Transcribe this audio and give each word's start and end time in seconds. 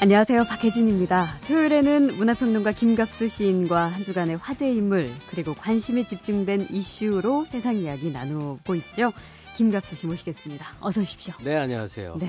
안녕하세요. 0.00 0.44
박혜진입니다. 0.44 1.40
토요일에는 1.48 2.18
문화평론가 2.18 2.70
김갑수 2.70 3.28
시인과 3.28 3.86
한 3.88 4.04
주간의 4.04 4.36
화제 4.36 4.70
인물 4.70 5.10
그리고 5.28 5.54
관심이 5.54 6.06
집중된 6.06 6.68
이슈로 6.70 7.44
세상 7.46 7.76
이야기 7.78 8.12
나누고 8.12 8.76
있죠. 8.76 9.12
김갑수 9.56 9.96
씨 9.96 10.06
모시겠습니다. 10.06 10.64
어서 10.80 11.00
오십시오. 11.00 11.34
네, 11.42 11.56
안녕하세요. 11.56 12.16
네. 12.20 12.28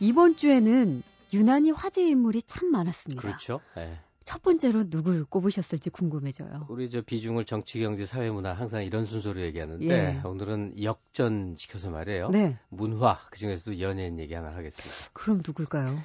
이번 0.00 0.36
주에는 0.36 1.02
유난히 1.34 1.70
화제 1.70 2.02
인물이 2.02 2.40
참 2.46 2.70
많았습니다. 2.70 3.20
그렇죠. 3.20 3.60
네. 3.76 3.98
첫 4.24 4.42
번째로 4.42 4.88
누굴 4.88 5.26
꼽으셨을지 5.26 5.90
궁금해져요. 5.90 6.66
우리 6.70 6.88
저 6.88 7.02
비중을 7.02 7.44
정치, 7.44 7.78
경제, 7.78 8.06
사회, 8.06 8.30
문화 8.30 8.54
항상 8.54 8.82
이런 8.82 9.04
순서로 9.04 9.42
얘기하는데 9.42 9.86
예. 9.86 10.26
오늘은 10.26 10.82
역전 10.82 11.56
시켜서 11.58 11.90
말이에요. 11.90 12.30
네. 12.30 12.56
문화 12.70 13.20
그 13.30 13.38
중에서도 13.38 13.80
연예인 13.80 14.18
얘기 14.18 14.32
하나 14.32 14.48
하겠습니다. 14.56 15.10
그럼 15.12 15.42
누굴까요? 15.46 15.98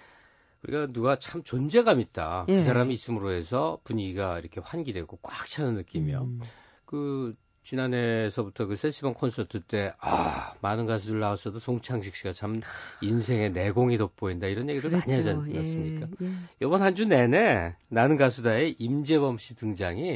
우리가 0.64 0.88
누가 0.92 1.18
참 1.18 1.44
존재감 1.44 2.00
있다. 2.00 2.46
예. 2.50 2.58
그 2.58 2.64
사람이 2.64 2.94
있음으로 2.94 3.32
해서 3.32 3.80
분위기가 3.84 4.40
이렇게 4.40 4.62
환기되고 4.62 5.20
꽉 5.22 5.48
차는 5.48 5.76
느낌이요. 5.76 6.22
음, 6.22 6.42
그 6.86 7.36
지난해에서부터 7.64 8.66
그 8.66 8.76
세시봉 8.76 9.14
콘서트 9.14 9.62
때 9.62 9.94
아, 10.00 10.54
많은 10.62 10.86
가수들 10.86 11.20
나왔어도 11.20 11.60
송창식 11.60 12.16
씨가 12.16 12.34
참 12.34 12.60
인생의 13.02 13.52
내공이 13.52 13.98
돋보인다 13.98 14.48
이런 14.48 14.68
얘기를 14.70 14.90
많이 14.90 15.02
하지. 15.14 15.30
않습니까? 15.30 16.08
예, 16.22 16.26
예. 16.26 16.32
이번 16.62 16.82
한 16.82 16.96
주 16.96 17.06
내내 17.06 17.76
나는 17.88 18.18
가수다의 18.18 18.76
임재범 18.80 19.38
씨 19.38 19.56
등장이 19.56 20.16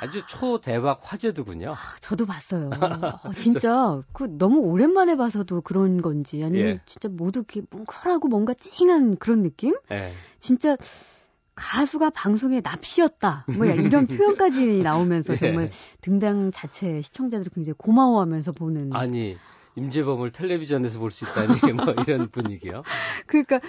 아주 0.00 0.24
초대박 0.26 1.00
화제더군요. 1.02 1.72
아, 1.72 1.96
저도 2.00 2.26
봤어요. 2.26 2.70
어, 3.24 3.32
진짜 3.36 4.02
그 4.12 4.24
너무 4.38 4.60
오랜만에 4.60 5.16
봐서도 5.16 5.62
그런 5.62 6.02
건지 6.02 6.42
아니면 6.44 6.66
예. 6.68 6.80
진짜 6.86 7.08
모두 7.08 7.40
이렇게 7.40 7.62
뭉클하고 7.70 8.28
뭔가 8.28 8.54
찡한 8.54 9.16
그런 9.16 9.42
느낌? 9.42 9.74
예. 9.90 10.12
진짜 10.38 10.76
가수가 11.54 12.10
방송에 12.10 12.60
납시였다. 12.60 13.46
뭐야 13.56 13.74
이런 13.74 14.06
표현까지 14.08 14.82
나오면서 14.82 15.34
예. 15.34 15.38
정말 15.38 15.70
등장 16.00 16.50
자체 16.50 17.02
시청자들이 17.02 17.50
굉장히 17.54 17.74
고마워하면서 17.78 18.52
보는. 18.52 18.90
아니 18.94 19.36
임재범을 19.74 20.32
텔레비전에서 20.32 20.98
볼 20.98 21.10
수 21.10 21.24
있다니 21.24 21.48
뭐 21.76 21.94
이런 22.06 22.28
분위기요. 22.30 22.82
그러니까 23.26 23.60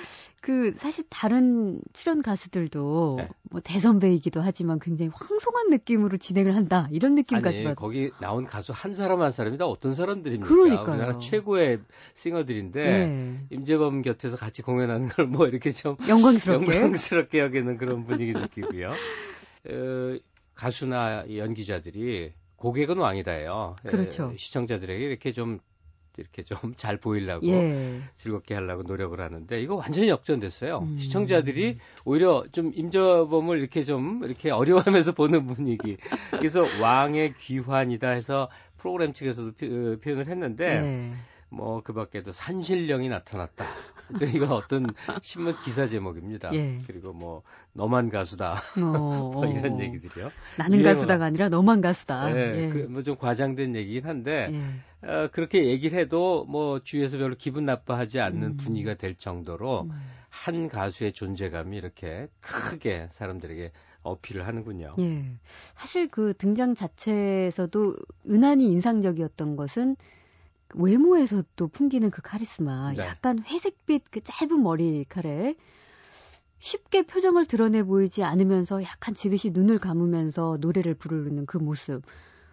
그 0.41 0.73
사실 0.77 1.05
다른 1.09 1.79
출연 1.93 2.21
가수들도 2.21 3.15
네. 3.17 3.29
뭐 3.49 3.61
대선배이기도 3.61 4.41
하지만 4.41 4.79
굉장히 4.79 5.11
황송한 5.13 5.69
느낌으로 5.69 6.17
진행을 6.17 6.55
한다 6.55 6.87
이런 6.91 7.15
느낌까지 7.15 7.57
아니 7.59 7.63
받. 7.65 7.75
거기 7.75 8.11
나온 8.19 8.45
가수 8.45 8.73
한 8.73 8.93
사람 8.95 9.21
한 9.21 9.31
사람이 9.31 9.57
다 9.57 9.65
어떤 9.65 9.95
사람들입니까? 9.95 10.47
그러니까요. 10.47 10.91
우리나라 10.95 11.17
최고의 11.19 11.79
싱어들인데 12.13 12.83
네. 12.83 13.39
임재범 13.51 14.01
곁에서 14.01 14.35
같이 14.35 14.61
공연하는 14.61 15.07
걸 15.09 15.23
뭐 15.27 15.47
이렇게 15.47 15.71
좀 15.71 15.95
영광스럽게. 16.07 16.75
영광스럽게 16.75 17.39
여기는 17.39 17.77
그런 17.77 18.05
분위기 18.05 18.33
느끼고요. 18.33 18.91
어, 18.91 20.17
가수나 20.55 21.25
연기자들이 21.35 22.33
고객은 22.57 22.97
왕이다예요. 22.97 23.75
에, 23.85 23.89
그렇죠. 23.89 24.33
시청자들에게 24.35 25.03
이렇게 25.05 25.31
좀 25.31 25.59
이렇게 26.17 26.43
좀 26.43 26.57
잘 26.77 26.97
보이려고 26.97 27.47
예. 27.47 28.01
즐겁게 28.15 28.53
하려고 28.53 28.83
노력을 28.83 29.19
하는데 29.19 29.61
이거 29.61 29.75
완전히 29.75 30.09
역전됐어요. 30.09 30.79
음. 30.79 30.97
시청자들이 30.97 31.77
오히려 32.05 32.43
좀 32.51 32.71
임재범을 32.73 33.59
이렇게 33.59 33.83
좀 33.83 34.21
이렇게 34.23 34.51
어려워하면서 34.51 35.13
보는 35.15 35.47
분위기. 35.47 35.97
그래서 36.31 36.63
왕의 36.81 37.33
귀환이다 37.39 38.09
해서 38.09 38.49
프로그램 38.77 39.13
측에서도 39.13 39.53
표, 39.53 39.65
어, 39.65 39.97
표현을 40.03 40.27
했는데 40.27 40.81
네. 40.81 41.11
뭐 41.55 41.81
그 41.83 41.93
밖에도 41.93 42.31
산신령이 42.31 43.09
나타났다. 43.09 43.65
그래서 44.07 44.25
이건 44.37 44.51
어떤 44.51 44.87
신문 45.21 45.55
기사 45.63 45.85
제목입니다. 45.87 46.53
예. 46.53 46.79
그리고 46.87 47.13
뭐 47.13 47.43
너만 47.73 48.09
가수다. 48.09 48.53
어, 48.77 49.31
뭐 49.33 49.45
이런 49.45 49.73
어. 49.73 49.79
얘기들이요. 49.81 50.29
나는 50.57 50.79
유행어가- 50.79 50.83
가수다가 50.85 51.25
아니라 51.25 51.49
너만 51.49 51.81
가수다. 51.81 52.29
네, 52.33 52.63
예. 52.65 52.69
그뭐좀 52.69 53.15
과장된 53.15 53.75
얘기긴 53.75 54.05
한데 54.05 54.49
예. 54.51 55.07
어, 55.07 55.29
그렇게 55.31 55.65
얘기를 55.67 55.99
해도 55.99 56.45
뭐 56.45 56.79
주위에서 56.79 57.17
별로 57.17 57.35
기분 57.35 57.65
나빠하지 57.65 58.19
않는 58.19 58.43
음. 58.43 58.57
분위기가 58.57 58.93
될 58.95 59.15
정도로 59.15 59.83
음. 59.83 59.91
한 60.29 60.67
가수의 60.67 61.13
존재감이 61.13 61.77
이렇게 61.77 62.27
크게 62.41 63.07
사람들에게 63.11 63.71
어필을 64.01 64.47
하는군요. 64.47 64.91
예. 64.99 65.23
사실 65.75 66.07
그 66.09 66.33
등장 66.37 66.73
자체에서도 66.75 67.95
은한히 68.29 68.65
인상적이었던 68.71 69.55
것은 69.55 69.95
외모에서도 70.75 71.67
풍기는 71.67 72.09
그 72.11 72.21
카리스마. 72.21 72.93
네. 72.93 73.03
약간 73.03 73.43
회색빛 73.43 74.11
그 74.11 74.21
짧은 74.21 74.61
머리칼에 74.61 75.55
쉽게 76.59 77.03
표정을 77.03 77.45
드러내 77.45 77.83
보이지 77.83 78.23
않으면서 78.23 78.83
약간 78.83 79.13
지그시 79.13 79.51
눈을 79.51 79.79
감으면서 79.79 80.57
노래를 80.61 80.93
부르는 80.93 81.45
그 81.45 81.57
모습. 81.57 82.03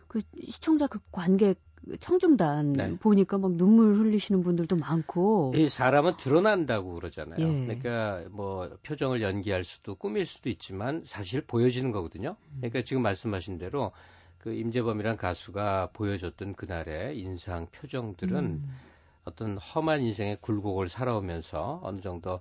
그 0.09 0.21
시청자 0.49 0.89
그 0.89 0.99
관객 1.13 1.61
청중단 1.99 2.73
네. 2.73 2.97
보니까 2.99 3.39
막 3.39 3.53
눈물 3.53 3.95
흘리시는 3.95 4.43
분들도 4.43 4.77
많고. 4.77 5.53
이 5.57 5.69
사람은 5.69 6.17
드러난다고 6.17 6.95
그러잖아요. 6.95 7.39
예. 7.41 7.65
그러니까 7.65 8.25
뭐 8.31 8.69
표정을 8.83 9.23
연기할 9.23 9.65
수도 9.65 9.95
꾸밀 9.95 10.27
수도 10.27 10.51
있지만 10.51 11.03
사실 11.07 11.41
보여지는 11.41 11.93
거거든요. 11.93 12.37
그러니까 12.59 12.83
지금 12.83 13.03
말씀하신 13.03 13.59
대로 13.59 13.93
그 14.41 14.53
임재범이란 14.55 15.17
가수가 15.17 15.91
보여줬던 15.93 16.55
그날의 16.55 17.19
인상 17.19 17.67
표정들은 17.73 18.37
음. 18.37 18.77
어떤 19.25 19.59
험한 19.59 20.01
인생의 20.01 20.39
굴곡을 20.41 20.89
살아오면서 20.89 21.81
어느 21.83 22.01
정도 22.01 22.41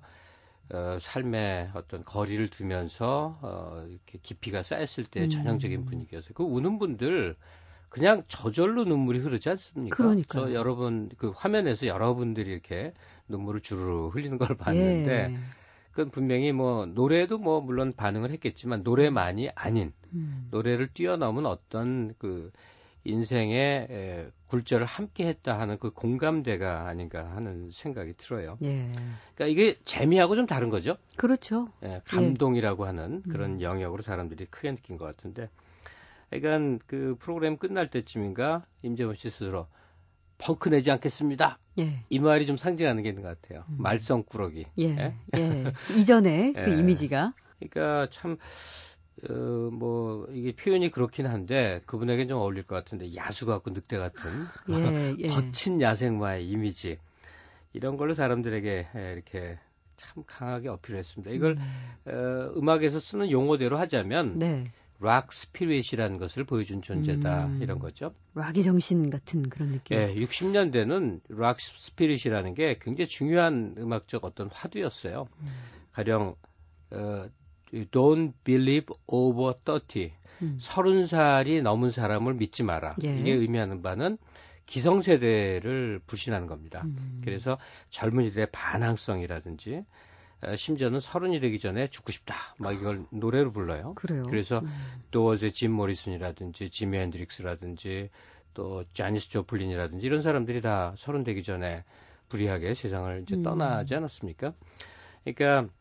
어, 0.72 0.98
삶의 1.00 1.72
어떤 1.74 2.06
거리를 2.06 2.48
두면서 2.50 3.38
어, 3.42 3.86
이렇게 3.90 4.20
깊이가 4.22 4.62
쌓였을 4.62 5.04
때 5.04 5.24
음. 5.24 5.30
전형적인 5.30 5.86
분위기여서 5.86 6.34
그 6.34 6.44
우는 6.44 6.80
분들 6.80 7.36
그냥 7.90 8.24
저절로 8.28 8.86
눈물이 8.86 9.20
흐르지 9.20 9.50
않습니까? 9.50 9.98
그러니까요. 9.98 10.46
저 10.46 10.54
여러분 10.54 11.10
그 11.18 11.34
화면에서 11.36 11.88
여러분들이 11.88 12.50
이렇게 12.52 12.94
눈물을 13.28 13.62
주르르 13.62 14.08
흘리는 14.10 14.38
걸 14.38 14.56
봤는데 14.56 15.32
예. 15.32 15.38
그건 15.90 16.12
분명히 16.12 16.52
뭐 16.52 16.86
노래도 16.86 17.40
뭐 17.40 17.62
물론 17.62 17.94
반응을 17.94 18.32
했겠지만 18.32 18.84
노래만이 18.84 19.50
아닌 19.56 19.92
음. 20.14 20.48
노래를 20.52 20.90
뛰어넘은 20.94 21.46
어떤 21.46 22.14
그 22.18 22.52
인생의 23.06 23.88
에, 23.90 24.28
굴절을 24.48 24.86
함께 24.86 25.28
했다 25.28 25.60
하는 25.60 25.78
그 25.80 25.92
공감대가 25.92 26.88
아닌가 26.88 27.32
하는 27.36 27.70
생각이 27.72 28.14
들어요. 28.18 28.58
예. 28.62 28.90
그러니까 29.36 29.46
이게 29.48 29.78
재미하고 29.86 30.36
좀 30.36 30.46
다른 30.46 30.70
거죠. 30.70 30.98
그렇죠. 31.16 31.70
예, 31.84 32.02
감동이라고 32.06 32.86
하는 32.86 33.24
음. 33.26 33.32
그런 33.32 33.62
영역으로 33.62 34.02
사람들이 34.02 34.46
크게 34.48 34.72
느낀 34.76 34.98
것 34.98 35.06
같은데. 35.06 35.50
그러니까 36.30 36.84
그 36.88 37.16
프로그램 37.20 37.58
끝날 37.58 37.90
때쯤인가 37.90 38.66
임재원 38.84 39.16
씨 39.16 39.30
스스로 39.30 39.68
펑크 40.38 40.70
내지 40.70 40.92
않겠습니다. 40.92 41.60
예. 41.80 42.04
이 42.10 42.20
말이 42.20 42.46
좀 42.46 42.58
상징하는 42.58 43.04
게 43.04 43.10
있는 43.10 43.24
것 43.24 43.42
같아요. 43.42 43.66
음. 43.70 43.78
말썽꾸러기. 43.80 44.66
예. 44.80 45.16
예. 45.36 45.74
이전에 45.98 46.54
그 46.66 46.72
예. 46.72 46.78
이미지가 46.78 47.34
그러니까 47.60 48.08
참, 48.12 48.38
어, 49.30 49.34
뭐, 49.34 50.28
이게 50.32 50.54
표현이 50.54 50.92
그렇긴 50.92 51.28
한데, 51.28 51.82
그분에겐 51.86 52.28
좀 52.28 52.40
어울릴 52.40 52.64
것 52.64 52.76
같은데, 52.76 53.16
야수 53.16 53.46
같고 53.46 53.72
늑대 53.72 53.98
같은, 53.98 54.30
예, 54.70 55.16
예. 55.20 55.28
거친 55.28 55.82
야생마의 55.82 56.48
이미지, 56.48 56.98
이런 57.74 57.98
걸로 57.98 58.14
사람들에게 58.14 58.88
에, 58.96 59.14
이렇게 59.14 59.58
참 59.98 60.24
강하게 60.26 60.70
어필했습니다. 60.70 61.32
이걸, 61.32 61.58
어, 62.06 62.52
음악에서 62.56 63.00
쓰는 63.00 63.30
용어대로 63.32 63.78
하자면, 63.78 64.40
네. 64.40 64.72
rock 65.02 65.32
spirit이라는 65.32 66.18
것을 66.18 66.44
보여준 66.44 66.82
존재다, 66.82 67.48
음. 67.48 67.60
이런 67.62 67.80
거죠. 67.80 68.14
락의 68.36 68.64
정신 68.64 69.10
같은 69.10 69.44
그런 69.44 69.72
느낌. 69.72 69.98
예, 69.98 70.14
60년대는 70.14 71.22
rock 71.30 71.62
spirit이라는 71.62 72.54
게 72.54 72.78
굉장히 72.82 73.08
중요한 73.08 73.76
음악적 73.78 74.26
어떤 74.26 74.50
화두였어요. 74.50 75.28
음. 75.42 75.48
가령 75.94 76.36
어, 76.92 77.30
Don't 77.92 78.34
believe 78.44 78.88
over 79.08 79.54
30. 79.66 80.12
음. 80.42 80.58
서른 80.60 81.06
살이 81.06 81.62
넘은 81.62 81.92
사람을 81.92 82.34
믿지 82.36 82.64
마라. 82.64 82.96
예. 83.04 83.18
이게 83.18 83.32
의미하는 83.34 83.82
바는 83.82 84.18
기성세대를 84.66 86.02
불신하는 86.06 86.48
겁니다. 86.48 86.84
음. 86.86 87.22
그래서 87.24 87.58
젊은이들의 87.90 88.48
반항성이라든지 88.52 89.84
어, 90.42 90.56
심지어는 90.56 91.00
서른이 91.00 91.40
되기 91.40 91.60
전에 91.60 91.88
죽고 91.88 92.12
싶다. 92.12 92.36
막 92.60 92.74
이걸 92.74 93.06
노래로 93.10 93.52
불러요. 93.52 93.94
그래요. 93.96 94.24
그래서 94.24 94.60
음. 94.60 94.68
도어즈의 95.12 95.52
짐 95.52 95.72
모리슨이라든지 95.72 96.70
지미 96.70 96.98
핸드릭스라든지 97.00 98.10
또 98.54 98.84
자니스 98.94 99.30
조플린이라든지 99.30 100.06
이런 100.06 100.22
사람들이 100.22 100.62
다 100.62 100.94
서른 100.98 101.24
되기 101.24 101.44
전에 101.44 101.84
불의하게 102.30 102.74
세상을 102.74 103.24
이제 103.24 103.36
음. 103.36 103.44
떠나지 103.44 103.96
않았습니까? 103.96 104.54
그러니까 105.24 105.72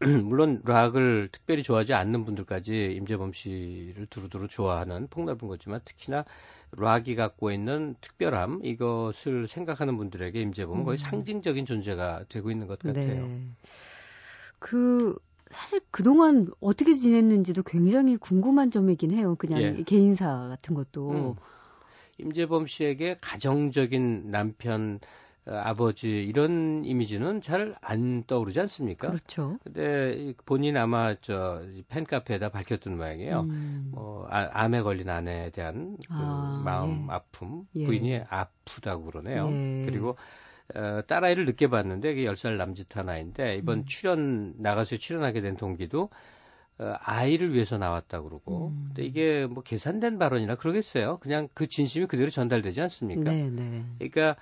물론 0.24 0.62
락을 0.64 1.28
특별히 1.32 1.62
좋아하지 1.62 1.94
않는 1.94 2.24
분들까지 2.24 2.94
임재범 2.96 3.32
씨를 3.32 4.06
두루두루 4.06 4.48
좋아하는 4.48 5.06
폭넓은 5.08 5.48
거지만 5.48 5.80
특히나 5.84 6.24
락이 6.72 7.14
갖고 7.14 7.50
있는 7.50 7.94
특별함 8.00 8.60
이것을 8.64 9.48
생각하는 9.48 9.96
분들에게 9.96 10.40
임재범은 10.40 10.84
거의 10.84 10.96
음. 10.96 10.98
상징적인 10.98 11.64
존재가 11.64 12.24
되고 12.28 12.50
있는 12.50 12.66
것 12.66 12.78
같아요. 12.78 13.26
네. 13.26 13.40
그 14.58 15.16
사실 15.50 15.80
그동안 15.90 16.48
어떻게 16.60 16.94
지냈는지도 16.94 17.62
굉장히 17.62 18.16
궁금한 18.16 18.70
점이긴 18.70 19.12
해요. 19.12 19.36
그냥 19.38 19.62
예. 19.62 19.82
개인사 19.84 20.48
같은 20.48 20.74
것도. 20.74 21.10
음. 21.10 21.34
임재범 22.18 22.66
씨에게 22.66 23.18
가정적인 23.20 24.30
남편, 24.30 24.98
어, 25.02 25.06
아버지 25.48 26.08
이런 26.08 26.84
이미지는 26.84 27.40
잘 27.40 27.74
안 27.80 28.24
떠오르지 28.24 28.60
않습니까? 28.60 29.08
그렇죠. 29.08 29.58
근데 29.62 30.14
이 30.18 30.34
본인 30.44 30.76
아마 30.76 31.14
저 31.20 31.62
팬카페에다 31.88 32.48
밝혔던 32.48 32.96
모양이에요. 32.96 33.40
음. 33.40 33.90
뭐 33.92 34.26
아, 34.28 34.48
암에 34.52 34.82
걸린 34.82 35.08
아내에 35.08 35.50
대한 35.50 35.96
그 36.08 36.14
아, 36.14 36.62
마음 36.64 37.06
예. 37.08 37.12
아픔, 37.12 37.66
예. 37.76 37.86
부인이 37.86 38.20
아프다고 38.28 39.04
그러네요. 39.04 39.48
예. 39.50 39.86
그리고 39.86 40.16
어, 40.74 41.00
딸아이를 41.06 41.46
늦게 41.46 41.68
봤는데 41.68 42.14
그게 42.14 42.26
10살 42.26 42.56
남짓한 42.56 43.08
아이인데 43.08 43.56
이번 43.56 43.78
음. 43.78 43.84
출연 43.86 44.54
나가서 44.58 44.96
출연하게 44.96 45.40
된 45.40 45.56
동기도 45.56 46.10
어, 46.78 46.94
아이를 47.00 47.54
위해서 47.54 47.78
나왔다 47.78 48.20
그러고 48.22 48.68
음. 48.68 48.86
근데 48.88 49.04
이게 49.04 49.46
뭐 49.46 49.62
계산된 49.62 50.18
발언이나 50.18 50.56
그러겠어요. 50.56 51.18
그냥 51.18 51.48
그 51.54 51.68
진심이 51.68 52.06
그대로 52.06 52.30
전달되지 52.30 52.80
않습니까? 52.80 53.30
네, 53.30 53.48
네. 53.48 53.84
그러니까 53.98 54.36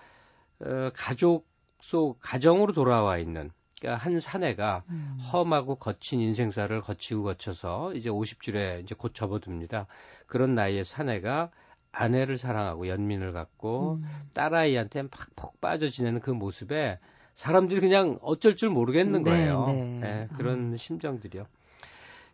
어, 0.65 0.91
가족 0.95 1.47
속 1.81 2.19
가정으로 2.21 2.73
돌아와 2.73 3.19
있는 3.19 3.51
그러니까 3.79 4.03
한 4.03 4.19
사내가 4.19 4.85
음. 4.89 5.19
험하고 5.33 5.75
거친 5.75 6.21
인생사를 6.21 6.81
거치고 6.81 7.23
거쳐서 7.25 7.93
이제 7.95 8.09
50줄에 8.09 8.83
이제 8.83 8.95
곧 8.97 9.15
접어듭니다. 9.15 9.87
그런 10.27 10.55
나이에 10.55 10.85
사내가 10.85 11.51
아내를 11.93 12.39
사랑하고 12.39 12.89
연민을 12.89 13.33
갖고 13.33 13.97
음. 13.97 14.05
딸아이한테 14.33 15.09
팍폭 15.09 15.61
빠져 15.61 15.89
지내는 15.89 16.21
그 16.21 16.31
모습에 16.31 16.99
사람들이 17.35 17.81
그냥 17.81 18.19
어쩔 18.23 18.57
줄 18.57 18.71
모르겠는 18.71 19.23
네, 19.23 19.31
거예요. 19.31 19.67
네. 19.67 20.01
예, 20.03 20.29
그런 20.37 20.77
심정들이요. 20.77 21.47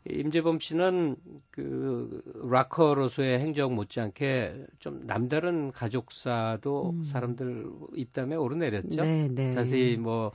임재범 0.09 0.61
씨는 0.61 1.17
그 1.51 2.23
락커로서의 2.51 3.39
행적 3.41 3.73
못지않게 3.73 4.67
좀 4.79 5.07
남다른 5.07 5.73
가족사도 5.73 6.91
음. 6.91 7.05
사람들 7.05 7.71
입담에 7.95 8.37
오르내렸죠. 8.37 9.03
네, 9.03 9.29
네. 9.29 9.53
자세히 9.53 9.97
뭐 9.97 10.33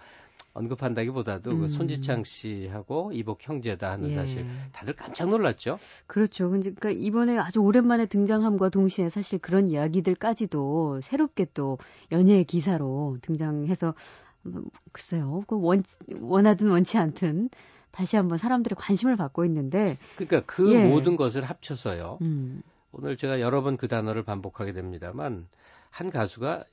언급한다기보다도 0.53 1.51
음. 1.51 1.59
그 1.61 1.67
손지창 1.67 2.23
씨하고 2.23 3.11
이복 3.13 3.39
형제다 3.41 3.91
하는 3.91 4.11
예. 4.11 4.15
사실 4.15 4.45
다들 4.71 4.95
깜짝 4.95 5.29
놀랐죠. 5.29 5.79
그렇죠. 6.07 6.49
그러니까 6.49 6.91
이번에 6.91 7.37
아주 7.37 7.59
오랜만에 7.59 8.05
등장함과 8.05 8.69
동시에 8.69 9.09
사실 9.09 9.39
그런 9.39 9.67
이야기들까지도 9.67 11.01
새롭게 11.01 11.47
또 11.53 11.77
연예의 12.11 12.45
기사로 12.45 13.17
등장해서 13.21 13.95
뭐, 14.43 14.63
글쎄요. 14.91 15.43
그 15.47 15.59
원, 15.59 15.83
원하든 16.21 16.69
원치 16.69 16.97
않든 16.97 17.49
다시 17.95 18.17
한번 18.17 18.37
사람들의 18.37 18.75
관심을 18.77 19.15
받고 19.15 19.45
있는데 19.45 19.97
그러니까 20.15 20.41
그 20.45 20.73
예. 20.73 20.83
모든 20.85 21.15
것을 21.15 21.45
합쳐서요. 21.45 22.19
음. 22.21 22.61
오늘 22.91 23.15
제가 23.17 23.39
여러 23.39 23.61
번 23.61 23.77
그 23.77 23.87
단어를 23.87 24.23
반복하게 24.23 24.73
됩니다만 24.73 25.47
한 25.89 26.11
가수가 26.11 26.65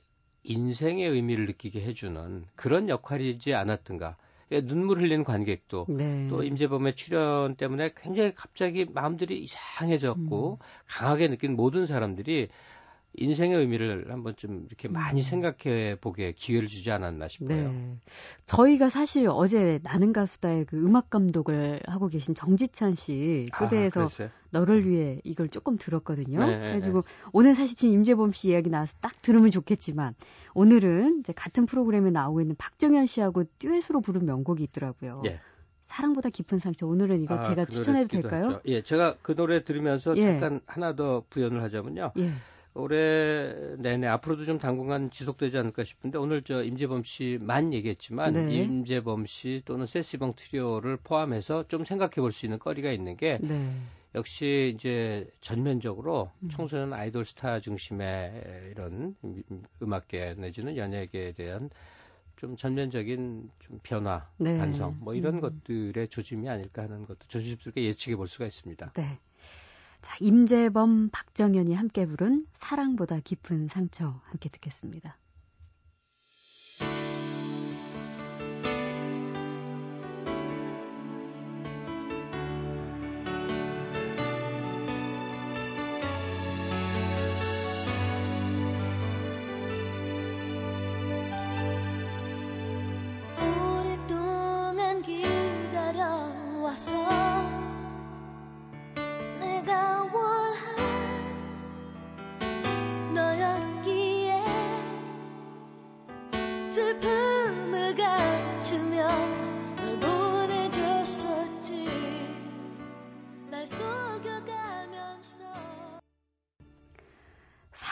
인생의 0.43 1.09
의미를 1.09 1.45
느끼게 1.45 1.81
해주는 1.81 2.45
그런 2.55 2.89
역할이지 2.89 3.53
않았던가. 3.53 4.17
예, 4.51 4.61
눈물 4.61 4.99
흘리는 4.99 5.23
관객도 5.23 5.85
네. 5.89 6.27
또 6.29 6.43
임재범의 6.43 6.95
출연 6.95 7.55
때문에 7.55 7.93
굉장히 7.95 8.35
갑자기 8.35 8.85
마음들이 8.85 9.41
이상해졌고 9.41 10.59
음. 10.61 10.65
강하게 10.85 11.29
느낀 11.29 11.55
모든 11.55 11.85
사람들이 11.85 12.49
인생의 13.15 13.57
의미를 13.57 14.11
한번 14.11 14.35
좀 14.35 14.65
이렇게 14.67 14.87
많이 14.87 15.21
음. 15.21 15.23
생각해 15.23 15.97
보게 16.01 16.31
기회를 16.31 16.67
주지 16.67 16.91
않았나 16.91 17.27
싶어요. 17.27 17.71
네. 17.71 17.97
저희가 18.45 18.89
사실 18.89 19.27
어제 19.29 19.79
나는 19.83 20.13
가수다의 20.13 20.65
그 20.65 20.77
음악 20.77 21.09
감독을 21.09 21.81
하고 21.85 22.07
계신 22.07 22.33
정지찬 22.33 22.95
씨 22.95 23.49
초대해서 23.57 24.05
아? 24.05 24.29
너를 24.49 24.87
위해 24.87 25.19
이걸 25.23 25.49
조금 25.49 25.77
들었거든요. 25.77 26.45
네, 26.45 26.57
그래가지고 26.57 27.03
오늘 27.31 27.55
사실 27.55 27.75
지금 27.75 27.93
임재범 27.93 28.33
씨 28.33 28.49
이야기 28.49 28.69
나와서 28.69 28.95
딱 28.99 29.21
들으면 29.21 29.51
좋겠지만 29.51 30.15
오늘은 30.55 31.19
이제 31.19 31.33
같은 31.33 31.65
프로그램에 31.65 32.09
나오고 32.09 32.41
있는 32.41 32.55
박정현 32.57 33.05
씨하고 33.05 33.43
듀엣으로 33.59 34.01
부른 34.01 34.25
명곡이 34.25 34.63
있더라고요. 34.63 35.21
예. 35.25 35.39
사랑보다 35.85 36.29
깊은 36.29 36.59
상처. 36.59 36.87
오늘은 36.87 37.21
이거 37.21 37.35
아, 37.35 37.39
제가 37.41 37.65
그 37.65 37.71
추천해도 37.71 38.07
될까요? 38.07 38.45
했죠. 38.45 38.61
예, 38.65 38.81
제가 38.81 39.17
그 39.21 39.35
노래 39.35 39.63
들으면서 39.63 40.17
예. 40.17 40.39
잠깐 40.39 40.61
하나 40.65 40.95
더 40.95 41.23
부연을 41.29 41.61
하자면요. 41.61 42.13
예. 42.17 42.31
올해 42.75 43.53
내내 43.77 44.07
앞으로도 44.07 44.45
좀 44.45 44.57
당분간 44.57 45.11
지속되지 45.11 45.57
않을까 45.57 45.83
싶은데 45.83 46.17
오늘 46.17 46.41
저 46.41 46.63
임재범 46.63 47.03
씨만 47.03 47.73
얘기했지만 47.73 48.33
네. 48.33 48.55
임재범 48.55 49.25
씨 49.27 49.61
또는 49.65 49.85
세시봉 49.85 50.33
트리오를 50.35 50.97
포함해서 50.97 51.67
좀 51.67 51.85
생각해 51.85 52.15
볼 52.15 52.31
수 52.31 52.45
있는 52.47 52.57
거리가 52.57 52.91
있는 52.91 53.15
게 53.15 53.37
네. 53.41 53.71
역시 54.15 54.73
이제 54.75 55.27
전면적으로 55.41 56.31
음. 56.41 56.49
청소년 56.49 56.93
아이돌 56.93 57.25
스타 57.25 57.59
중심의 57.59 58.71
이런 58.71 59.15
음악계 59.81 60.35
내지는 60.37 60.75
연예계에 60.77 61.33
대한 61.33 61.69
좀 62.37 62.55
전면적인 62.57 63.49
좀 63.59 63.79
변화, 63.83 64.27
네. 64.37 64.57
반성 64.57 64.97
뭐 64.99 65.13
이런 65.13 65.35
음. 65.35 65.41
것들의 65.41 66.07
조짐이 66.09 66.49
아닐까 66.49 66.83
하는 66.83 67.05
것도 67.05 67.19
조심스럽게 67.27 67.83
예측해 67.85 68.15
볼 68.15 68.27
수가 68.27 68.45
있습니다. 68.45 68.93
네. 68.95 69.03
자, 70.03 70.17
임재범, 70.19 71.09
박정현이 71.11 71.73
함께 71.73 72.05
부른 72.05 72.45
사랑보다 72.57 73.21
깊은 73.21 73.69
상처 73.69 74.19
함께 74.25 74.49
듣겠습니다. 74.49 75.17
오랫동안 93.39 95.01
기다려와서 95.01 96.13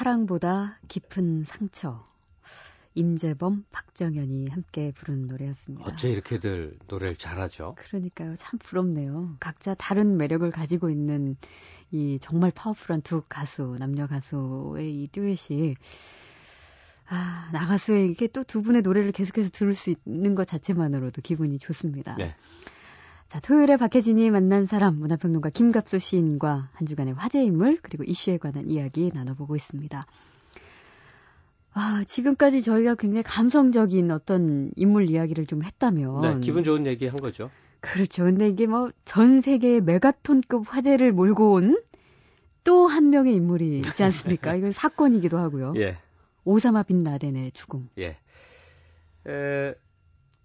사랑보다 0.02 0.80
깊은 0.88 1.44
상처. 1.46 2.04
임재범, 2.96 3.66
박정현이 3.72 4.48
함께 4.50 4.92
부른 4.96 5.28
노래였습니다. 5.28 5.86
어째 5.92 6.10
이렇게들 6.10 6.80
노래를 6.88 7.16
잘하죠? 7.16 7.76
그러니까요. 7.78 8.36
참 8.36 8.58
부럽네요. 8.58 9.36
각자 9.40 9.76
다른 9.76 10.18
매력을 10.18 10.50
가지고 10.50 10.90
있는 10.90 11.38
이 11.92 12.18
정말 12.20 12.50
파워풀한 12.50 13.04
두 13.04 13.22
가수, 13.30 13.76
남녀 13.78 14.08
가수의 14.08 15.04
이 15.04 15.08
듀엣이 15.12 15.76
아, 17.08 17.50
나가수에게 17.54 18.26
또 18.30 18.44
두 18.44 18.64
분의 18.64 18.82
노래를 18.82 19.12
계속해서 19.12 19.52
들을 19.52 19.76
수 19.76 19.94
있는 20.08 20.34
것 20.34 20.48
자체만으로도 20.48 21.22
기분이 21.22 21.60
좋습니다. 21.60 22.16
네. 22.16 22.36
자, 23.32 23.40
토요일에 23.40 23.78
박혜진이 23.78 24.30
만난 24.30 24.66
사람, 24.66 24.96
문화평론가 24.96 25.52
김갑수 25.52 26.00
시인과 26.00 26.68
한 26.74 26.86
주간의 26.86 27.14
화제 27.14 27.42
인물, 27.42 27.80
그리고 27.82 28.04
이슈에 28.04 28.38
관한 28.38 28.70
이야기 28.70 29.10
나눠보고 29.14 29.56
있습니다. 29.56 30.06
아, 31.74 32.04
지금까지 32.06 32.62
저희가 32.62 32.96
굉장히 32.96 33.24
감성적인 33.24 34.12
어떤 34.12 34.72
인물 34.76 35.10
이야기를 35.10 35.46
좀 35.46 35.64
했다면. 35.64 36.22
네, 36.22 36.40
기분 36.42 36.66
좋은 36.66 36.86
얘기 36.86 37.08
한 37.08 37.16
거죠. 37.16 37.50
그렇죠. 37.80 38.26
근데 38.26 38.50
이게 38.50 38.68
뭐 38.68 38.92
전 39.06 39.40
세계의 39.40 39.80
메가톤급 39.80 40.66
화제를 40.68 41.14
몰고 41.14 41.54
온 41.54 41.78
또 42.66 42.86
한 42.88 43.12
명의 43.12 43.34
인물이 43.36 43.78
있지 43.80 44.04
않습니까? 44.04 44.54
이건 44.60 44.74
사건이기도 44.74 45.38
하고요. 45.38 45.74
예, 45.78 45.98
오사마 46.44 46.84
빈 46.84 47.04
라덴의 47.06 47.54
죽음. 47.54 47.88
예. 47.98 48.18
에, 49.26 49.74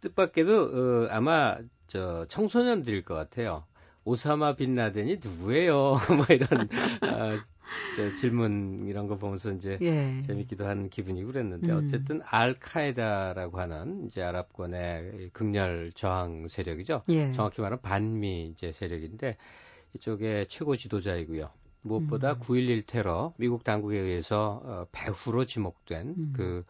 뜻밖에도 0.00 0.62
어, 0.62 1.08
아마 1.10 1.56
저 1.86 2.24
청소년들일 2.28 3.04
것 3.04 3.14
같아요. 3.14 3.64
오사마 4.04 4.56
빈 4.56 4.74
라덴이 4.74 5.18
누구예요? 5.22 5.96
뭐 6.16 6.26
이런 6.30 6.62
어, 6.62 7.40
저 7.96 8.14
질문 8.14 8.86
이런 8.86 9.08
거 9.08 9.16
보면서 9.16 9.50
이제 9.52 9.78
예. 9.80 10.20
재밌기도 10.20 10.66
한 10.66 10.88
기분이고 10.88 11.32
그랬는데 11.32 11.72
음. 11.72 11.84
어쨌든 11.84 12.20
알카에다라고 12.24 13.58
하는 13.58 14.06
이제 14.06 14.22
아랍권의 14.22 15.30
극렬 15.32 15.92
저항 15.94 16.46
세력이죠. 16.48 17.02
예. 17.08 17.32
정확히 17.32 17.60
말하면 17.60 17.80
반미 17.82 18.46
이제 18.46 18.70
세력인데 18.72 19.36
이쪽에 19.94 20.46
최고 20.48 20.76
지도자이고요. 20.76 21.50
무엇보다 21.82 22.32
음. 22.32 22.38
9.11 22.40 22.86
테러 22.86 23.32
미국 23.38 23.64
당국에 23.64 23.98
의해서 23.98 24.60
어, 24.64 24.86
배후로 24.92 25.46
지목된 25.46 26.08
음. 26.16 26.32
그 26.36 26.64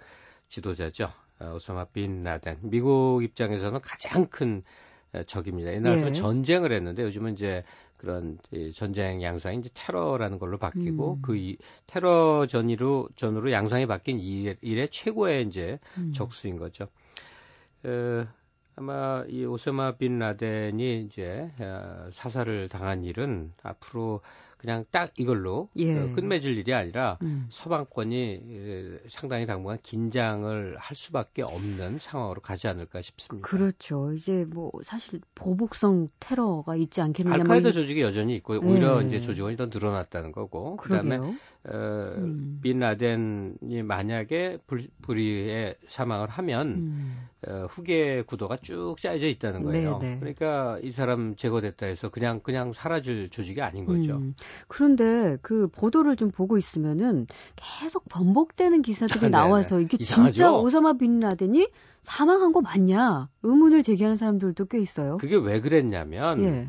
지도자죠. 0.48 1.10
어, 1.38 1.52
오사마 1.54 1.86
빈 1.86 2.22
라덴. 2.22 2.58
미국 2.62 3.22
입장에서는 3.22 3.80
가장 3.80 4.26
큰 4.26 4.62
어, 4.62 4.85
적입니다. 5.24 5.72
옛날에는 5.72 6.08
예. 6.08 6.12
전쟁을 6.12 6.72
했는데 6.72 7.02
요즘은 7.04 7.34
이제 7.34 7.62
그런 7.96 8.38
이 8.52 8.72
전쟁 8.72 9.22
양상이 9.22 9.58
이제 9.58 9.70
테러라는 9.74 10.38
걸로 10.38 10.58
바뀌고 10.58 11.14
음. 11.14 11.22
그 11.22 11.36
이, 11.36 11.56
테러 11.86 12.46
전으로 12.46 13.08
전으로 13.16 13.52
양상이 13.52 13.86
바뀐 13.86 14.18
일, 14.18 14.56
일의 14.60 14.88
최고의 14.90 15.46
이제 15.46 15.78
음. 15.96 16.12
적수인 16.12 16.58
거죠. 16.58 16.84
어, 17.84 18.26
아마 18.76 19.24
이 19.28 19.44
오사마 19.44 19.96
빈 19.96 20.18
라덴이 20.18 21.02
이제 21.02 21.50
어, 21.58 22.08
사살을 22.12 22.68
당한 22.68 23.04
일은 23.04 23.52
앞으로 23.62 24.20
그냥 24.66 24.84
딱 24.90 25.12
이걸로 25.16 25.68
예. 25.76 25.96
어, 25.96 26.12
끝맺을 26.16 26.56
일이 26.58 26.74
아니라 26.74 27.18
음. 27.22 27.46
서방권이 27.50 28.16
에, 28.50 28.98
상당히 29.08 29.46
당분간 29.46 29.78
긴장을 29.80 30.76
할 30.76 30.96
수밖에 30.96 31.42
없는 31.42 31.98
상황으로 32.00 32.40
가지 32.40 32.66
않을까 32.66 33.00
싶습니다. 33.00 33.46
그렇죠. 33.46 34.12
이제 34.12 34.44
뭐 34.52 34.72
사실 34.82 35.20
보복성 35.36 36.08
테러가 36.18 36.74
있지 36.74 37.00
않겠느냐. 37.00 37.36
뭐 37.36 37.42
알카에다 37.44 37.68
이- 37.68 37.72
조직이 37.72 38.00
여전히 38.02 38.34
있고 38.34 38.54
오히려 38.54 39.00
네. 39.02 39.06
이제 39.06 39.20
조직원이 39.20 39.56
더 39.56 39.66
늘어났다는 39.66 40.32
거고 40.32 40.76
그다음에 40.78 41.16
그러게요. 41.18 41.36
어, 41.68 42.14
음. 42.18 42.60
빈 42.62 42.78
라덴이 42.78 43.82
만약에 43.82 44.58
불, 44.66 44.86
불의에 45.02 45.74
사망을 45.88 46.28
하면 46.28 46.68
음. 46.68 47.28
어, 47.46 47.66
후계 47.68 48.22
구도가 48.22 48.58
쭉 48.58 48.96
짜여져 48.98 49.26
있다는 49.26 49.64
거예요. 49.64 49.98
네, 49.98 50.10
네. 50.10 50.18
그러니까 50.18 50.78
이 50.82 50.92
사람 50.92 51.34
제거됐다 51.34 51.86
해서 51.86 52.08
그냥 52.08 52.40
그냥 52.40 52.72
사라질 52.72 53.30
조직이 53.30 53.62
아닌 53.62 53.84
거죠. 53.84 54.16
음. 54.16 54.34
그런데 54.68 55.38
그 55.42 55.66
보도를 55.68 56.14
좀 56.14 56.30
보고 56.30 56.56
있으면은 56.56 57.26
계속 57.56 58.08
번복되는 58.08 58.82
기사들이 58.82 59.20
네, 59.20 59.28
나와서 59.28 59.80
이게 59.80 59.96
이상하죠? 59.98 60.32
진짜 60.32 60.52
오사마 60.52 60.94
빈 60.94 61.18
라덴이 61.18 61.68
사망한 62.02 62.52
거 62.52 62.60
맞냐 62.60 63.28
의문을 63.42 63.82
제기하는 63.82 64.16
사람들도 64.16 64.66
꽤 64.66 64.78
있어요. 64.78 65.16
그게 65.16 65.34
왜 65.36 65.60
그랬냐면 65.60 66.40
예. 66.42 66.68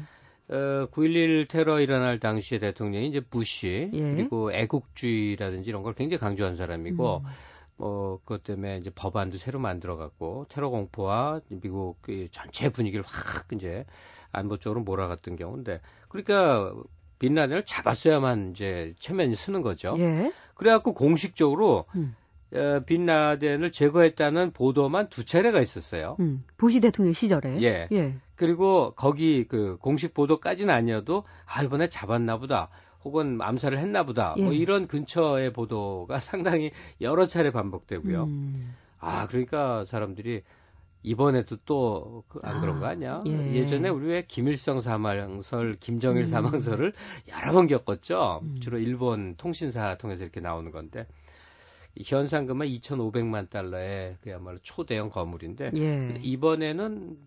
어, 0.49 0.87
9.11 0.91 1.49
테러 1.49 1.79
일어날 1.81 2.19
당시에 2.19 2.59
대통령이 2.59 3.07
이제 3.07 3.19
부시 3.19 3.89
예. 3.93 3.99
그리고 3.99 4.53
애국주의라든지 4.53 5.69
이런 5.69 5.83
걸 5.83 5.93
굉장히 5.93 6.19
강조한 6.19 6.55
사람이고 6.55 7.17
음. 7.17 7.29
뭐 7.77 8.19
그것 8.19 8.43
때문에 8.43 8.77
이제 8.77 8.89
법안도 8.89 9.37
새로 9.37 9.59
만들어갖고 9.59 10.47
테러 10.49 10.69
공포와 10.69 11.41
미국 11.49 11.97
그 12.01 12.27
전체 12.31 12.69
분위기를 12.69 13.03
확 13.05 13.47
이제 13.53 13.85
안보 14.31 14.57
쪽으로 14.57 14.81
몰아갔던 14.81 15.35
경우인데 15.35 15.81
그러니까 16.09 16.73
빈라덴을 17.19 17.65
잡았어야만 17.65 18.51
이제 18.51 18.93
체면이 18.99 19.35
쓰는 19.35 19.61
거죠. 19.61 19.95
예. 19.97 20.31
그래갖고 20.55 20.93
공식적으로 20.93 21.85
음. 21.95 22.15
어, 22.53 22.81
빈라덴을 22.85 23.71
제거했다는 23.71 24.51
보도만 24.51 25.09
두 25.09 25.25
차례가 25.25 25.61
있었어요. 25.61 26.15
음. 26.19 26.43
부시 26.57 26.79
대통령 26.79 27.13
시절에. 27.13 27.61
예. 27.61 27.87
예. 27.91 28.15
그리고 28.35 28.93
거기 28.95 29.45
그 29.47 29.77
공식 29.81 30.13
보도까지는 30.13 30.73
아니어도 30.73 31.23
아 31.45 31.63
이번에 31.63 31.89
잡았나 31.89 32.37
보다. 32.37 32.69
혹은 33.03 33.39
암살을 33.41 33.77
했나 33.79 34.03
보다. 34.03 34.35
뭐 34.37 34.53
예. 34.53 34.57
이런 34.57 34.87
근처의 34.87 35.53
보도가 35.53 36.19
상당히 36.19 36.71
여러 37.01 37.27
차례 37.27 37.51
반복되고요. 37.51 38.23
음. 38.23 38.75
아, 38.99 39.27
그러니까 39.27 39.85
사람들이 39.85 40.43
이번에도 41.03 41.55
또안 41.57 42.23
아, 42.43 42.59
그런 42.59 42.79
거 42.79 42.87
아니야? 42.87 43.21
예. 43.27 43.65
전에 43.65 43.87
우리 43.87 44.07
왜 44.07 44.23
김일성 44.27 44.81
사망설, 44.81 45.77
김정일 45.79 46.23
음. 46.23 46.25
사망설을 46.25 46.93
여러 47.29 47.53
번 47.53 47.67
겪었죠. 47.67 48.41
음. 48.43 48.55
주로 48.59 48.77
일본 48.77 49.35
통신사 49.35 49.97
통해서 49.97 50.23
이렇게 50.23 50.41
나오는 50.41 50.71
건데 50.71 51.01
이 51.01 51.13
현상금은 52.05 52.67
2,500만 52.67 53.49
달러의 53.49 54.17
그야말로 54.21 54.57
초대형 54.61 55.09
거물인데 55.09 55.71
예. 55.77 56.19
이번에는 56.21 57.17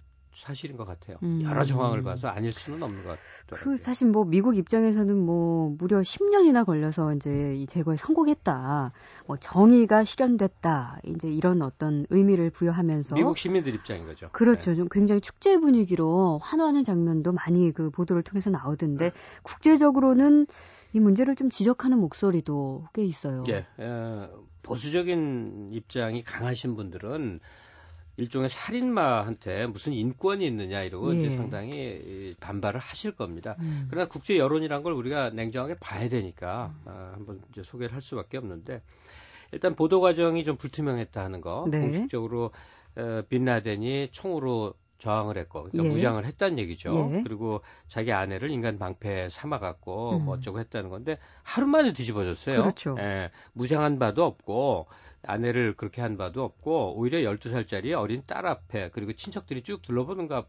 사실인 0.41 0.77
것 0.77 0.87
같아요. 0.87 1.19
음. 1.23 1.43
여러 1.43 1.65
정황을 1.65 2.03
봐서 2.03 2.29
아닐 2.29 2.53
수는 2.53 2.83
없는 2.83 3.03
것그 3.03 3.19
같아요. 3.50 3.77
사실 3.77 4.09
뭐 4.09 4.25
미국 4.25 4.57
입장에서는 4.57 5.17
뭐 5.17 5.75
무려 5.79 6.00
10년이나 6.00 6.65
걸려서 6.65 7.12
이제 7.15 7.55
이 7.57 7.67
제거에 7.67 7.97
성공했다. 7.97 8.93
뭐 9.27 9.37
정의가 9.37 10.05
실현됐다. 10.05 11.00
이제 11.05 11.29
이런 11.29 11.61
어떤 11.62 12.07
의미를 12.09 12.50
부여하면서 12.50 13.15
미국 13.17 13.37
시민들 13.37 13.75
입장인 13.75 14.07
거죠. 14.07 14.31
그렇죠. 14.33 14.75
좀 14.75 14.89
굉장히 14.91 15.21
축제 15.21 15.59
분위기로 15.59 16.39
환호하는 16.43 16.85
장면도 16.85 17.33
많이 17.33 17.73
그 17.73 17.91
보도를 17.91 18.23
통해서 18.23 18.50
나오던데 18.50 19.12
국제적으로는 19.43 20.47
이 20.93 21.00
문제를 21.00 21.37
좀 21.37 21.50
지적하는 21.50 21.99
목소리도 21.99 22.87
꽤 22.95 23.05
있어요. 23.05 23.45
예, 23.49 23.67
어, 23.79 24.29
보수적인 24.62 25.71
입장이 25.73 26.23
강하신 26.23 26.76
분들은 26.76 27.40
일종의 28.17 28.50
살인마한테 28.50 29.67
무슨 29.67 29.93
인권이 29.95 30.47
있느냐 30.47 30.83
이러고 30.83 31.14
예. 31.14 31.19
이제 31.19 31.37
상당히 31.37 32.35
반발을 32.40 32.79
하실 32.79 33.12
겁니다. 33.12 33.57
음. 33.61 33.87
그러나 33.88 34.09
국제 34.09 34.37
여론이란 34.37 34.83
걸 34.83 34.93
우리가 34.93 35.31
냉정하게 35.31 35.76
봐야 35.79 36.09
되니까 36.09 36.75
아, 36.85 37.12
한번 37.14 37.40
이제 37.50 37.62
소개를 37.62 37.95
할 37.95 38.02
수밖에 38.02 38.37
없는데 38.37 38.83
일단 39.52 39.75
보도 39.75 40.00
과정이 40.00 40.45
좀 40.45 40.57
불투명했다 40.57 41.23
하는 41.23 41.40
거 41.40 41.67
네. 41.71 41.81
공식적으로 41.81 42.50
어, 42.97 43.23
빈라덴이 43.29 44.11
총으로 44.12 44.75
저항을 45.00 45.37
했고 45.38 45.64
그러니까 45.64 45.85
예. 45.85 45.88
무장을 45.88 46.25
했다는 46.25 46.59
얘기죠. 46.59 47.11
예. 47.12 47.23
그리고 47.23 47.62
자기 47.88 48.12
아내를 48.12 48.50
인간 48.50 48.78
방패 48.78 49.28
삼아갖고 49.30 50.19
음. 50.19 50.25
뭐 50.25 50.37
어쩌고 50.37 50.61
했다는 50.61 50.90
건데 50.90 51.19
하루 51.42 51.66
만에 51.66 51.92
뒤집어졌어요. 51.92 52.61
그렇죠. 52.61 52.97
예, 53.00 53.30
무장한 53.52 53.99
바도 53.99 54.25
없고 54.25 54.87
아내를 55.23 55.75
그렇게 55.76 56.00
한 56.00 56.16
바도 56.16 56.45
없고 56.45 56.95
오히려 56.97 57.19
12살짜리 57.30 57.92
어린 57.92 58.23
딸 58.26 58.47
앞에 58.47 58.90
그리고 58.92 59.12
친척들이 59.12 59.62
쭉 59.62 59.83
둘러보는 59.83 60.28
가, 60.28 60.47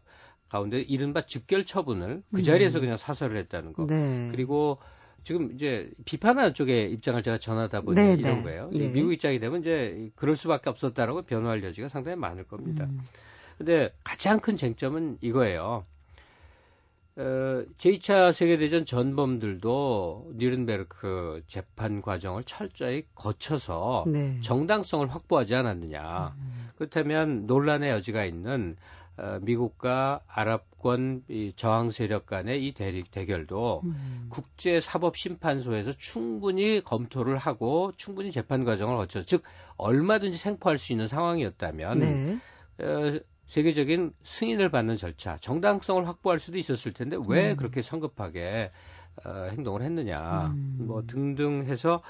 가운데 0.48 0.80
이른바 0.80 1.22
즉결 1.22 1.64
처분을 1.64 2.22
그 2.32 2.40
음. 2.40 2.44
자리에서 2.44 2.80
그냥 2.80 2.96
사살을 2.96 3.36
했다는 3.38 3.72
거. 3.72 3.86
네. 3.86 4.28
그리고 4.30 4.78
지금 5.24 5.52
이제 5.52 5.90
비판하는 6.04 6.52
쪽의 6.52 6.90
입장을 6.92 7.22
제가 7.22 7.38
전하다 7.38 7.82
보니 7.82 7.96
네, 7.96 8.14
이런 8.14 8.36
네. 8.36 8.42
거예요. 8.42 8.70
예. 8.72 8.88
미국 8.88 9.12
입장이 9.12 9.38
되면 9.38 9.60
이제 9.60 10.10
그럴 10.16 10.34
수밖에 10.34 10.68
없었다라고 10.68 11.22
변호할 11.22 11.62
여지가 11.62 11.88
상당히 11.88 12.16
많을 12.16 12.44
겁니다. 12.44 12.84
음. 12.84 13.00
근데 13.64 13.94
가장 14.02 14.40
큰 14.40 14.56
쟁점은 14.56 15.18
이거예요. 15.20 15.84
어, 17.14 17.64
제2차 17.78 18.32
세계대전 18.32 18.84
전범들도 18.84 20.32
니른베르크 20.34 21.42
재판 21.46 22.02
과정을 22.02 22.42
철저히 22.42 23.04
거쳐서 23.14 24.04
네. 24.08 24.40
정당성을 24.40 25.06
확보하지 25.14 25.54
않았느냐. 25.54 26.34
음. 26.36 26.70
그렇다면 26.74 27.46
논란의 27.46 27.90
여지가 27.90 28.24
있는 28.24 28.74
어, 29.16 29.38
미국과 29.42 30.22
아랍권 30.26 31.22
이 31.28 31.52
저항 31.54 31.92
세력 31.92 32.26
간의 32.26 32.66
이 32.66 32.74
대립 32.74 33.12
대결도 33.12 33.82
음. 33.84 34.26
국제 34.28 34.80
사법 34.80 35.16
심판소에서 35.16 35.92
충분히 35.92 36.82
검토를 36.82 37.36
하고 37.36 37.92
충분히 37.96 38.32
재판 38.32 38.64
과정을 38.64 38.96
거쳐 38.96 39.22
즉 39.24 39.44
얼마든지 39.76 40.36
생포할 40.36 40.78
수 40.78 40.92
있는 40.92 41.06
상황이었다면 41.06 41.98
네. 42.00 42.38
어, 42.80 43.20
세계적인 43.46 44.12
승인을 44.22 44.70
받는 44.70 44.96
절차, 44.96 45.36
정당성을 45.38 46.06
확보할 46.08 46.38
수도 46.38 46.58
있었을 46.58 46.92
텐데 46.92 47.16
왜 47.28 47.50
음. 47.52 47.56
그렇게 47.56 47.82
성급하게 47.82 48.70
어, 49.24 49.30
행동을 49.50 49.82
했느냐, 49.82 50.46
음. 50.54 50.76
뭐 50.86 51.02
등등 51.06 51.64
해서 51.66 52.02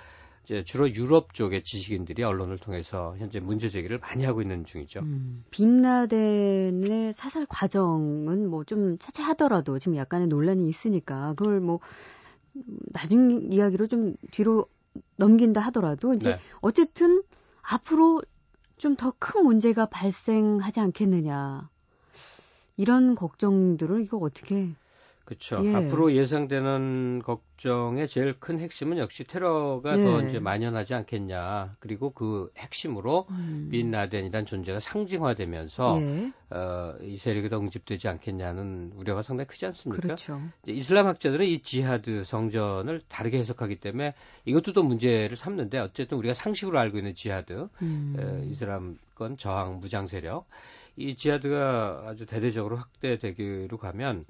이제 0.44 0.64
주로 0.64 0.92
유럽 0.92 1.34
쪽의 1.34 1.62
지식인들이 1.64 2.22
언론을 2.22 2.58
통해서 2.58 3.14
현재 3.18 3.40
문제 3.40 3.68
제기를 3.68 3.98
많이 3.98 4.24
하고 4.24 4.42
있는 4.42 4.64
중이죠. 4.64 5.00
음, 5.00 5.44
빈라덴의 5.50 7.12
사살 7.12 7.46
과정은 7.48 8.48
뭐 8.48 8.64
좀 8.64 8.98
차치하더라도 8.98 9.78
지금 9.78 9.96
약간의 9.96 10.28
논란이 10.28 10.68
있으니까 10.68 11.34
그걸 11.34 11.60
뭐 11.60 11.80
음, 12.56 12.62
나중 12.92 13.52
이야기로 13.52 13.86
좀 13.86 14.14
뒤로 14.30 14.66
넘긴다 15.16 15.60
하더라도 15.60 16.14
이제 16.14 16.30
네. 16.32 16.38
어쨌든 16.60 17.22
앞으로 17.62 18.22
좀 18.82 18.96
더 18.96 19.12
큰 19.20 19.44
문제가 19.44 19.86
발생하지 19.86 20.80
않겠느냐. 20.80 21.70
이런 22.76 23.14
걱정들을 23.14 24.00
이거 24.00 24.16
어떻게 24.18 24.74
그렇죠. 25.24 25.64
예. 25.64 25.74
앞으로 25.74 26.14
예상되는 26.14 27.22
걱정의 27.24 28.08
제일 28.08 28.34
큰 28.40 28.58
핵심은 28.58 28.98
역시 28.98 29.24
테러가 29.24 29.96
더 29.96 30.22
예. 30.22 30.28
이제 30.28 30.38
만연하지 30.40 30.94
않겠냐. 30.94 31.76
그리고 31.78 32.10
그 32.10 32.50
핵심으로 32.58 33.26
음. 33.30 33.68
빈 33.70 33.90
라덴이란 33.92 34.46
존재가 34.46 34.80
상징화되면서 34.80 36.00
예. 36.00 36.32
어, 36.50 36.94
이 37.02 37.18
세력이 37.18 37.48
더 37.50 37.58
응집되지 37.58 38.08
않겠냐는 38.08 38.92
우려가 38.96 39.22
상당히 39.22 39.46
크지 39.46 39.64
않습니까? 39.66 40.02
그렇죠. 40.02 40.40
이제 40.64 40.72
이슬람 40.72 41.06
학자들은 41.06 41.46
이 41.46 41.62
지하드 41.62 42.24
성전을 42.24 43.02
다르게 43.08 43.38
해석하기 43.38 43.76
때문에 43.76 44.14
이것도 44.44 44.72
또 44.72 44.82
문제를 44.82 45.36
삼는데 45.36 45.78
어쨌든 45.78 46.18
우리가 46.18 46.34
상식으로 46.34 46.78
알고 46.78 46.98
있는 46.98 47.14
지하드, 47.14 47.68
음. 47.80 48.16
에, 48.18 48.50
이슬람권 48.50 49.36
저항 49.38 49.78
무장 49.78 50.08
세력, 50.08 50.46
이 50.96 51.16
지하드가 51.16 52.04
아주 52.06 52.26
대대적으로 52.26 52.76
확대되기로 52.76 53.78
가면 53.78 54.26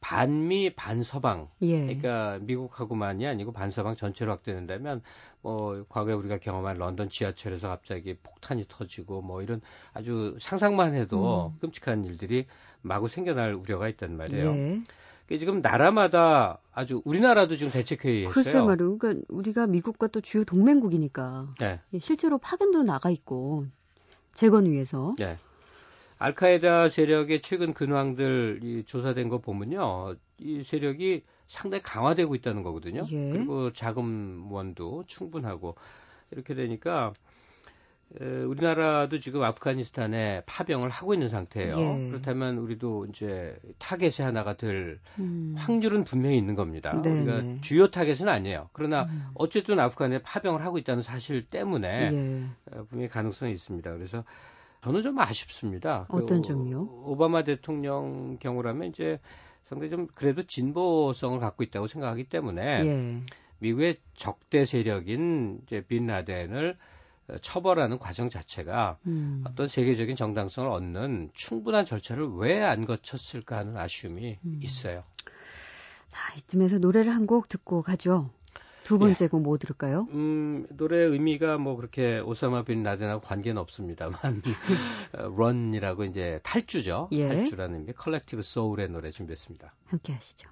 반미 0.00 0.74
반서방, 0.76 1.48
예. 1.62 1.80
그러니까 1.86 2.38
미국하고만이 2.42 3.26
아니고 3.26 3.52
반서방 3.52 3.96
전체로 3.96 4.32
확대된다면 4.32 5.02
뭐 5.42 5.84
과거에 5.88 6.14
우리가 6.14 6.38
경험한 6.38 6.78
런던 6.78 7.08
지하철에서 7.08 7.68
갑자기 7.68 8.14
폭탄이 8.14 8.66
터지고 8.68 9.22
뭐 9.22 9.42
이런 9.42 9.60
아주 9.92 10.36
상상만 10.38 10.94
해도 10.94 11.52
음. 11.54 11.58
끔찍한 11.60 12.04
일들이 12.04 12.46
마구 12.82 13.08
생겨날 13.08 13.54
우려가 13.54 13.88
있단 13.88 14.16
말이에요. 14.16 14.50
예. 14.50 14.82
그게 15.26 15.38
지금 15.38 15.60
나라마다 15.60 16.58
아주 16.72 17.02
우리나라도 17.04 17.56
지금 17.56 17.72
대책회의 17.72 18.26
글쎄 18.26 18.50
했어요. 18.50 18.64
말이에요. 18.64 18.98
그러니까 18.98 19.24
우리가 19.28 19.66
미국과 19.66 20.06
또 20.08 20.20
주요 20.20 20.44
동맹국이니까 20.44 21.54
네. 21.58 21.80
예, 21.92 21.98
실제로 21.98 22.38
파견도 22.38 22.84
나가 22.84 23.10
있고 23.10 23.66
재건 24.34 24.70
위해서 24.70 25.16
네. 25.18 25.36
알카에다 26.18 26.88
세력의 26.88 27.42
최근 27.42 27.74
근황들 27.74 28.60
이 28.62 28.84
조사된 28.84 29.28
거 29.28 29.38
보면요. 29.38 30.14
이 30.38 30.62
세력이 30.62 31.22
상당히 31.46 31.82
강화되고 31.82 32.34
있다는 32.34 32.62
거거든요. 32.62 33.02
예. 33.10 33.30
그리고 33.32 33.72
자금원도 33.72 35.04
충분하고 35.06 35.76
이렇게 36.30 36.54
되니까 36.54 37.12
에, 38.20 38.24
우리나라도 38.24 39.18
지금 39.20 39.42
아프가니스탄에 39.42 40.42
파병을 40.46 40.90
하고 40.90 41.12
있는 41.12 41.28
상태예요. 41.28 41.78
예. 41.78 42.08
그렇다면 42.08 42.58
우리도 42.58 43.06
이제 43.06 43.56
타겟의 43.78 44.24
하나가 44.24 44.56
될 44.56 45.00
음. 45.18 45.54
확률은 45.56 46.04
분명히 46.04 46.38
있는 46.38 46.54
겁니다. 46.54 47.00
네, 47.02 47.10
우리가 47.10 47.40
네. 47.42 47.60
주요 47.60 47.90
타겟은 47.90 48.28
아니에요. 48.28 48.70
그러나 48.72 49.04
음. 49.04 49.26
어쨌든 49.34 49.80
아프간에 49.80 50.22
파병을 50.22 50.64
하고 50.64 50.78
있다는 50.78 51.02
사실 51.02 51.44
때문에 51.44 51.88
예. 52.12 52.44
어, 52.72 52.84
분명히 52.88 53.08
가능성이 53.08 53.52
있습니다. 53.52 53.92
그래서 53.92 54.24
저는 54.86 55.02
좀 55.02 55.18
아쉽습니다. 55.18 56.06
그 56.08 56.18
어떤 56.18 56.38
오- 56.38 56.42
점이요? 56.42 56.82
오바마 57.06 57.42
대통령 57.42 58.38
경우라면 58.38 58.90
이제 58.90 59.18
상당히 59.64 59.90
좀 59.90 60.06
그래도 60.14 60.44
진보성을 60.44 61.40
갖고 61.40 61.64
있다고 61.64 61.88
생각하기 61.88 62.28
때문에 62.28 62.62
예. 62.86 63.22
미국의 63.58 63.96
적대 64.14 64.64
세력인 64.64 65.62
이제 65.66 65.80
빈 65.88 66.06
라덴을 66.06 66.76
어, 67.28 67.36
처벌하는 67.40 67.98
과정 67.98 68.30
자체가 68.30 68.98
음. 69.08 69.42
어떤 69.44 69.66
세계적인 69.66 70.14
정당성을 70.14 70.70
얻는 70.70 71.30
충분한 71.34 71.84
절차를 71.84 72.28
왜 72.36 72.62
안 72.62 72.86
거쳤을까 72.86 73.56
하는 73.56 73.76
아쉬움이 73.76 74.38
음. 74.44 74.60
있어요. 74.62 75.02
자, 76.08 76.20
이쯤에서 76.38 76.78
노래를 76.78 77.10
한 77.12 77.26
곡 77.26 77.48
듣고 77.48 77.82
가죠. 77.82 78.30
두 78.86 78.98
번째 78.98 79.26
곡 79.28 79.40
뭐 79.42 79.58
들을까요? 79.58 80.06
음, 80.12 80.66
노래 80.70 80.98
의미가 80.98 81.58
뭐 81.58 81.76
그렇게 81.76 82.20
오사마 82.20 82.62
빈 82.64 82.82
라덴하고 82.84 83.20
관계는 83.20 83.60
없습니다만, 83.62 84.16
어, 85.18 85.28
Run이라고 85.36 86.04
이제 86.04 86.40
탈주죠. 86.42 87.08
예. 87.12 87.28
탈주라는 87.28 87.80
의미, 87.80 87.92
컬렉티브 87.92 88.42
소울의 88.42 88.88
노래 88.90 89.10
준비했습니다. 89.10 89.74
함께 89.86 90.12
하시죠. 90.12 90.48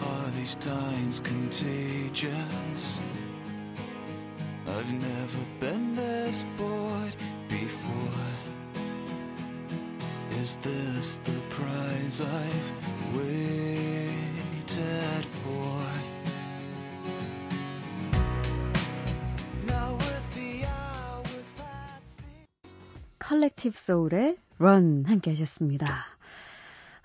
Are 0.00 0.30
these 0.32 0.54
times 0.56 1.20
contagious? 1.20 2.98
I've 4.85 4.93
never 4.93 5.45
been 5.59 5.93
this 5.95 6.45
bored 6.57 7.15
before. 7.49 8.27
Is 10.41 10.55
this 10.61 11.17
the 11.23 11.39
prize 11.49 12.21
I've 12.21 13.15
waited 13.17 14.15
for? 15.43 15.81
Now 19.67 19.93
with 19.97 20.35
the 20.35 20.65
hours 20.65 21.53
passing. 21.57 22.45
컬렉티브 23.19 23.77
소울의 23.77 24.37
런 24.59 25.05
함께 25.07 25.31
하셨습니다. 25.31 26.05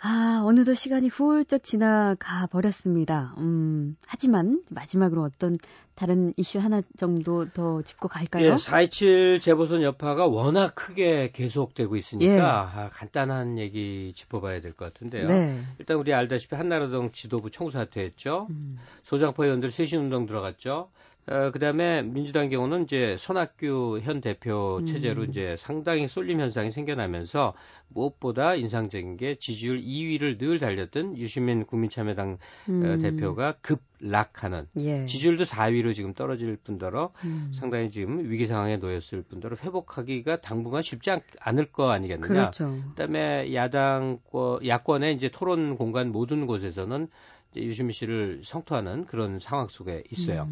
아, 0.04 0.42
어느덧 0.46 0.74
시간이 0.74 1.10
훌쩍 1.10 1.64
지나가 1.64 2.48
버렸습니다. 2.48 3.36
음, 3.38 3.96
하지만 4.08 4.64
마지막으로 4.72 5.22
어떤 5.22 5.60
다른 5.94 6.34
이슈 6.38 6.58
하나 6.58 6.82
정도 6.98 7.48
더 7.52 7.84
짚고 7.84 8.08
갈까요? 8.08 8.46
예, 8.46 8.50
4.27 8.56 9.40
재보선 9.42 9.84
여파가 9.84 10.26
워낙 10.26 10.74
크게 10.74 11.30
계속되고 11.32 11.96
있으니까 11.98 12.34
예. 12.34 12.40
아, 12.40 12.90
간단한 12.92 13.60
얘기 13.60 14.12
짚어봐야 14.16 14.60
될 14.62 14.74
것 14.74 14.86
같은데요. 14.86 15.28
네. 15.28 15.62
일단 15.78 15.98
우리 15.98 16.14
알다시피 16.16 16.56
한나라당 16.56 17.12
지도부 17.12 17.52
총사퇴했죠. 17.52 18.48
음, 18.50 18.80
소장파 19.04 19.44
의원들 19.44 19.70
쇄신운동 19.70 20.26
들어갔죠. 20.26 20.90
어, 21.28 21.52
그 21.52 21.60
다음에 21.60 22.02
민주당 22.02 22.50
경우는 22.50 22.84
이제 22.84 23.16
손학규 23.18 24.00
현 24.02 24.22
대표 24.22 24.78
음. 24.78 24.86
체제로 24.86 25.24
이제 25.24 25.56
상당히 25.58 26.08
쏠림 26.08 26.40
현상이 26.40 26.72
생겨나면서 26.72 27.54
무엇보다 27.90 28.56
인상적인 28.56 29.18
게 29.18 29.36
지지율 29.36 29.80
2위를 29.82 30.40
늘 30.40 30.58
달렸던 30.58 31.18
유시민 31.18 31.66
국민참여당 31.66 32.32
어, 32.32 32.38
음, 32.70 33.02
대표가 33.02 33.56
급락하는 33.62 34.68
예. 34.80 35.06
지지율도 35.06 35.44
4위로 35.44 35.94
지금 35.94 36.14
떨어질 36.14 36.58
뿐더러 36.58 37.12
음, 37.24 37.52
상당히 37.54 37.92
지금 37.92 38.30
위기 38.30 38.48
상황에 38.48 38.78
놓였을 38.78 39.22
뿐더러 39.24 39.58
회복하기가 39.58 40.42
당분간 40.42 40.82
쉽지 40.82 41.12
않, 41.12 41.22
않을 41.40 41.72
거 41.72 41.92
아니겠느냐. 41.92 42.28
그렇죠. 42.28 42.78
그다음에 42.90 43.54
야당 43.54 44.20
야권의 44.66 45.16
이제 45.16 45.30
토론 45.30 45.76
공간 45.76 46.12
모든 46.12 46.48
곳에서는 46.48 47.08
이제 47.52 47.62
유시민 47.62 47.92
씨를 47.92 48.42
성토하는 48.44 49.06
그런 49.06 49.40
상황 49.40 49.68
속에 49.68 50.04
있어요. 50.10 50.48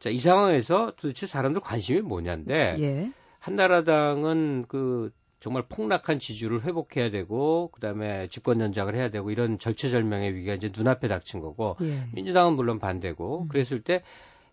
음, 0.00 0.02
자, 0.02 0.10
이 0.10 0.18
상황에서 0.18 0.92
도대체 0.96 1.26
사람들 1.26 1.60
관심이 1.60 2.00
뭐냐인데 2.00 2.76
예. 2.78 3.12
한나라당은 3.38 4.66
그 4.68 5.12
정말 5.40 5.64
폭락한 5.68 6.18
지지율을 6.18 6.64
회복해야 6.64 7.10
되고 7.10 7.70
그다음에 7.72 8.28
집권 8.28 8.60
연장을 8.60 8.94
해야 8.94 9.10
되고 9.10 9.30
이런 9.30 9.58
절체절명의 9.58 10.34
위기가 10.34 10.54
이제 10.54 10.70
눈앞에 10.74 11.08
닥친 11.08 11.40
거고 11.40 11.76
예. 11.82 12.08
민주당은 12.12 12.54
물론 12.54 12.78
반대고 12.78 13.42
음. 13.42 13.48
그랬을 13.48 13.82
때 13.82 14.02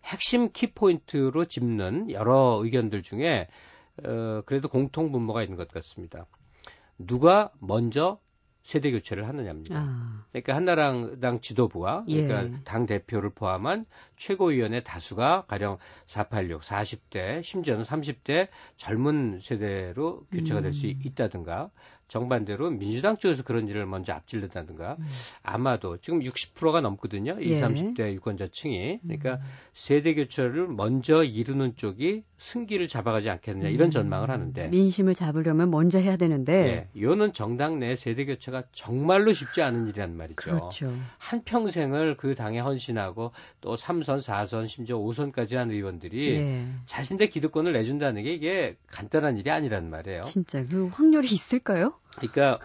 핵심 0.04 0.50
키포인트로 0.50 1.44
짚는 1.44 2.10
여러 2.10 2.60
의견들 2.62 3.02
중에 3.02 3.48
어, 4.04 4.42
그래도 4.46 4.68
공통 4.68 5.12
분모가 5.12 5.42
있는 5.42 5.56
것 5.56 5.68
같습니다. 5.68 6.26
누가 6.98 7.50
먼저 7.60 8.18
세대 8.62 8.90
교체를 8.90 9.26
하느냐입니다. 9.26 9.74
아, 9.78 10.24
그러니까 10.30 10.54
한나라당 10.54 11.40
지도부와 11.40 12.04
그러니까 12.04 12.44
예. 12.44 12.60
당 12.64 12.86
대표를 12.86 13.30
포함한 13.30 13.86
최고위원의 14.16 14.84
다수가 14.84 15.46
가령 15.46 15.78
486, 16.06 16.62
40대, 16.62 17.42
심지어는 17.42 17.84
30대 17.84 18.48
젊은 18.76 19.40
세대로 19.40 20.26
교체가 20.32 20.60
될수 20.60 20.86
음. 20.86 21.00
있다든가 21.02 21.70
정반대로 22.08 22.70
민주당 22.70 23.18
쪽에서 23.18 23.42
그런 23.42 23.68
일을 23.68 23.86
먼저 23.86 24.14
앞질른다든가 24.14 24.96
음. 24.98 25.06
아마도 25.42 25.98
지금 25.98 26.20
60%가 26.20 26.80
넘거든요. 26.80 27.36
20, 27.38 27.46
예. 27.46 27.60
30대 27.60 28.14
유권자층이. 28.14 29.00
그러니까 29.02 29.34
음. 29.34 29.40
세대 29.74 30.14
교체를 30.14 30.68
먼저 30.68 31.22
이루는 31.22 31.76
쪽이 31.76 32.24
승기를 32.38 32.88
잡아가지 32.88 33.28
않겠느냐 33.30 33.68
이런 33.68 33.88
음, 33.88 33.90
전망을 33.90 34.30
하는데 34.30 34.68
민심을 34.68 35.14
잡으려면 35.14 35.70
먼저 35.70 35.98
해야 35.98 36.16
되는데. 36.16 36.52
예, 36.52 36.88
이거는 36.94 37.32
정당 37.32 37.78
내 37.78 37.94
세대 37.96 38.24
교체가 38.24 38.62
정말로 38.72 39.32
쉽지 39.32 39.60
않은 39.60 39.88
일이란 39.88 40.16
말이죠. 40.16 40.36
그렇죠. 40.36 40.92
한 41.18 41.42
평생을 41.42 42.16
그 42.16 42.34
당에 42.34 42.60
헌신하고 42.60 43.32
또 43.60 43.76
3선, 43.76 44.22
4선, 44.22 44.68
심지어 44.68 44.98
5선까지 44.98 45.56
한 45.56 45.70
의원들이 45.70 46.36
예. 46.36 46.66
자신의 46.86 47.28
기득권을 47.30 47.72
내준다는 47.72 48.22
게 48.22 48.32
이게 48.32 48.76
간단한 48.86 49.36
일이 49.36 49.50
아니란 49.50 49.90
말이에요. 49.90 50.22
진짜 50.22 50.64
그 50.66 50.86
확률이 50.86 51.26
있을까요? 51.26 51.97
그러니까 52.16 52.58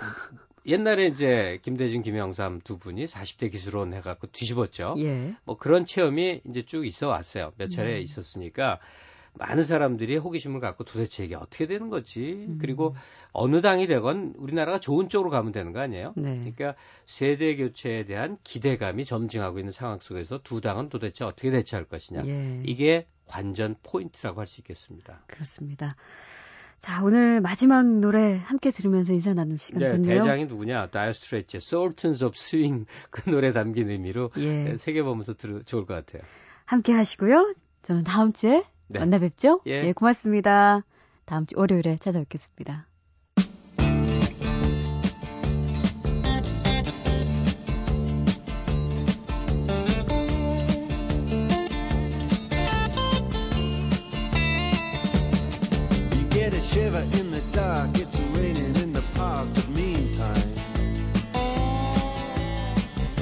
옛날에 0.66 1.08
이제 1.08 1.60
김대중, 1.62 2.02
김영삼 2.02 2.62
두 2.64 2.78
분이 2.78 3.06
40대 3.06 3.52
기술원 3.52 3.94
해갖고 3.94 4.28
뒤집었죠. 4.28 4.96
예. 5.00 5.36
뭐 5.44 5.58
그런 5.58 5.86
체험이 5.86 6.42
이제 6.50 6.64
쭉 6.64 6.86
있어 6.86 7.10
왔어요. 7.10 7.52
몇 7.58 7.70
차례 7.70 7.98
음. 7.98 8.02
있었으니까 8.02 8.80
많은 9.36 9.64
사람들이 9.64 10.16
호기심을 10.18 10.60
갖고 10.60 10.84
도대체 10.84 11.26
이게 11.26 11.36
어떻게 11.36 11.66
되는 11.66 11.90
거지? 11.90 12.46
음. 12.48 12.60
그리고 12.62 12.96
어느 13.32 13.62
당이 13.62 13.88
되건 13.88 14.36
우리나라가 14.38 14.80
좋은 14.80 15.10
쪽으로 15.10 15.32
가면 15.32 15.52
되는 15.52 15.74
거 15.74 15.80
아니에요? 15.80 16.14
네. 16.16 16.36
그러니까 16.38 16.76
세대 17.08 17.56
교체에 17.56 18.06
대한 18.06 18.38
기대감이 18.44 19.06
점증하고 19.06 19.60
있는 19.60 19.72
상황 19.72 20.00
속에서 20.00 20.40
두 20.44 20.62
당은 20.62 20.90
도대체 20.90 21.26
어떻게 21.26 21.50
대처할 21.52 21.86
것이냐. 21.86 22.22
예. 22.28 22.62
이게 22.66 23.08
관전 23.26 23.78
포인트라고 23.84 24.40
할 24.40 24.48
수 24.48 24.62
있겠습니다. 24.62 25.24
그렇습니다. 25.28 25.96
자, 26.84 27.02
오늘 27.02 27.40
마지막 27.40 27.88
노래 27.88 28.36
함께 28.44 28.70
들으면서 28.70 29.14
인사 29.14 29.34
나눌 29.34 29.58
시간 29.58 29.80
네, 29.80 29.88
됐네요. 29.88 30.20
대장이 30.20 30.48
누구냐? 30.48 30.90
다이어 30.90 31.14
스트레이트, 31.14 31.56
Sultans 31.56 32.22
of 32.26 32.34
Swing 32.36 32.86
그 33.10 33.30
노래 33.30 33.54
담긴 33.54 33.90
의미로 33.90 34.32
예. 34.36 34.76
새겨보면서 34.76 35.36
들으 35.36 35.64
좋을 35.64 35.86
것 35.86 35.94
같아요. 35.94 36.24
함께 36.66 36.92
하시고요. 36.92 37.54
저는 37.84 38.04
다음 38.04 38.34
주에 38.34 38.66
네. 38.90 39.00
만나 39.00 39.18
뵙죠. 39.18 39.62
예. 39.66 39.94
고맙습니다. 39.94 40.84
다음 41.24 41.46
주 41.46 41.56
월요일에 41.58 41.96
찾아뵙겠습니다. 42.02 42.86
shiver 56.74 57.06
in 57.20 57.30
the 57.30 57.42
dark, 57.52 57.96
it's 58.00 58.20
raining 58.32 58.76
in 58.82 58.94
the 58.94 59.04
park, 59.14 59.48
but 59.54 59.70
meantime. 59.70 60.56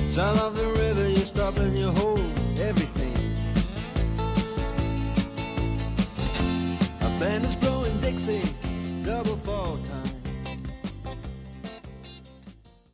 Sound 0.09 0.39
of 0.39 0.55
the 0.55 0.67
river, 0.67 1.09
you 1.09 1.25
stop 1.25 1.57
and 1.57 1.77
you 1.77 1.89
hold 1.89 2.19
everything. 2.59 3.17
A 7.01 7.19
band 7.19 7.43
is 7.43 7.57
blowing 7.57 7.99
Dixie. 7.99 8.50